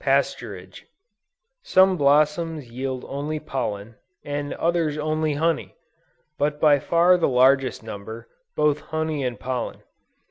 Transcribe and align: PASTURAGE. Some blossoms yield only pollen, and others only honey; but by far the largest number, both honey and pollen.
PASTURAGE. 0.00 0.86
Some 1.62 1.98
blossoms 1.98 2.70
yield 2.70 3.04
only 3.06 3.38
pollen, 3.38 3.96
and 4.24 4.54
others 4.54 4.96
only 4.96 5.34
honey; 5.34 5.74
but 6.38 6.58
by 6.58 6.78
far 6.78 7.18
the 7.18 7.28
largest 7.28 7.82
number, 7.82 8.26
both 8.56 8.80
honey 8.80 9.22
and 9.24 9.38
pollen. 9.38 9.82